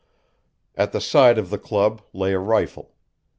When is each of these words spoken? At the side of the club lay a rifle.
At 0.75 0.93
the 0.93 0.99
side 0.99 1.37
of 1.37 1.51
the 1.51 1.59
club 1.59 2.01
lay 2.11 2.33
a 2.33 2.39
rifle. 2.39 2.91